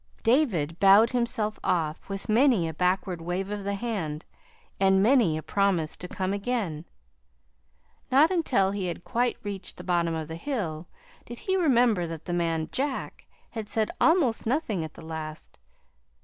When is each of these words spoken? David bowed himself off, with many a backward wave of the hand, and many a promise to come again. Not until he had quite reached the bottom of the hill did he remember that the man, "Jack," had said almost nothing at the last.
David 0.23 0.79
bowed 0.79 1.11
himself 1.11 1.59
off, 1.63 2.09
with 2.09 2.27
many 2.27 2.67
a 2.67 2.73
backward 2.73 3.21
wave 3.21 3.51
of 3.51 3.63
the 3.63 3.75
hand, 3.75 4.25
and 4.79 5.03
many 5.03 5.37
a 5.37 5.43
promise 5.43 5.95
to 5.97 6.07
come 6.07 6.33
again. 6.33 6.85
Not 8.11 8.31
until 8.31 8.71
he 8.71 8.87
had 8.87 9.03
quite 9.03 9.37
reached 9.43 9.77
the 9.77 9.83
bottom 9.83 10.15
of 10.15 10.27
the 10.27 10.37
hill 10.37 10.87
did 11.25 11.37
he 11.37 11.55
remember 11.55 12.07
that 12.07 12.25
the 12.25 12.33
man, 12.33 12.69
"Jack," 12.71 13.27
had 13.51 13.69
said 13.69 13.91
almost 14.01 14.47
nothing 14.47 14.83
at 14.83 14.95
the 14.95 15.05
last. 15.05 15.59